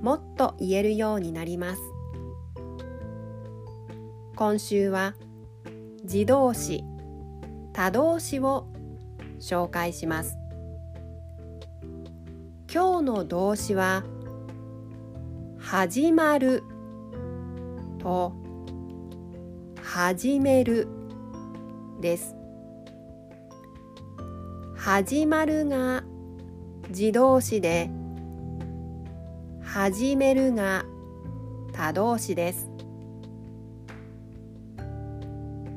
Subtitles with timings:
[0.00, 1.82] もっと言えるようになります。
[4.34, 5.14] 今週は
[6.02, 6.82] 自動詞
[7.74, 8.66] 他動詞を
[9.38, 10.38] 紹介します。
[12.72, 14.04] 今日の動詞は
[15.58, 16.62] 始まる
[17.98, 18.32] と
[19.82, 20.88] 始める
[22.00, 22.34] です。
[24.74, 26.04] 始まるが
[26.88, 27.90] 自動詞で
[29.62, 30.84] 始めるが
[31.72, 32.70] 他動詞です。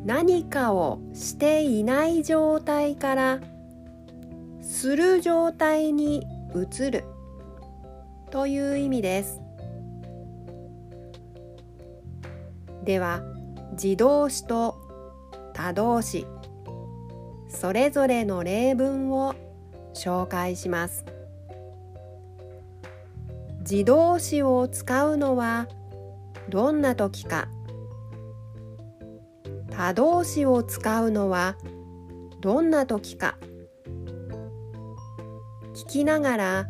[0.06, 3.40] 何かをしていない状態から
[4.62, 7.06] する状態に移る。
[8.34, 9.40] という意味です。
[12.84, 13.22] では
[13.74, 14.82] 自動詞と
[15.54, 16.26] 他動詞
[17.48, 19.36] それぞれの例文を
[19.94, 21.06] 紹介します。
[23.70, 25.70] 自動詞を使うのは
[26.50, 27.48] どんな時か。
[29.72, 31.56] 他動詞を使うのは
[32.42, 33.38] どんな時か。
[35.74, 36.66] 聞きながら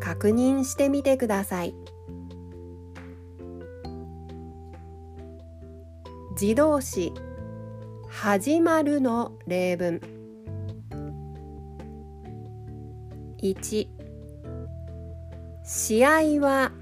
[0.00, 1.74] 確認してみてください。
[6.38, 7.14] 自動詞
[8.10, 10.02] 始まるの例文。
[13.42, 14.01] 1
[15.64, 16.10] 試合
[16.40, 16.72] は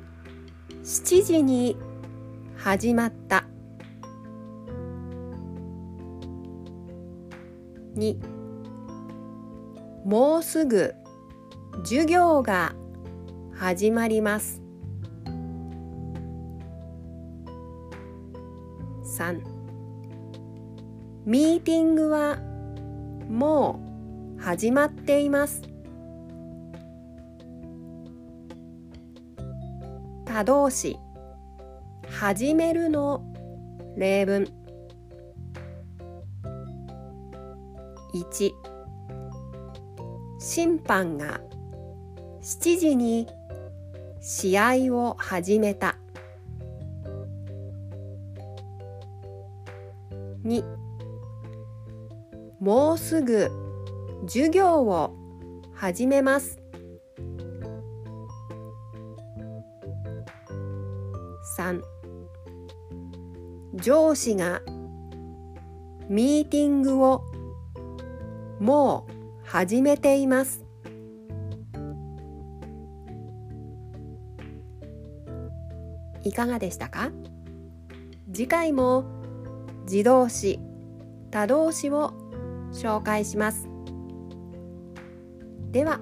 [0.82, 1.76] 7時に
[2.56, 3.44] 始まった。
[7.94, 8.16] 2
[10.04, 10.94] もうすぐ
[11.82, 12.74] 授業が
[13.54, 14.62] 始まります。
[19.18, 19.40] 3
[21.26, 22.38] ミーティングは
[23.28, 23.78] も
[24.38, 25.69] う始まっています。
[30.32, 30.96] 他動詞。
[32.08, 33.20] 始めるの。
[33.96, 34.46] 例文。
[38.14, 38.52] 1
[40.38, 41.40] 審判が。
[42.42, 43.26] 7時に。
[44.20, 45.96] 試合を始めた。
[50.44, 50.62] 2
[52.60, 53.50] もうすぐ。
[54.28, 55.12] 授業を
[55.74, 56.59] 始めます。
[61.58, 61.82] 3
[63.74, 64.62] 上司が
[66.08, 67.24] ミーティングを
[68.60, 70.64] もう始めています。
[76.22, 77.10] いかがでしたか？
[78.32, 79.04] 次回も
[79.90, 80.60] 自動詞
[81.30, 82.12] 他動詞を
[82.72, 83.68] 紹介します。
[85.70, 86.00] では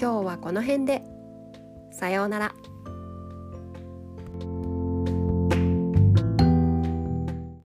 [0.00, 1.04] 今日はこの辺で。
[1.90, 2.54] さようなら。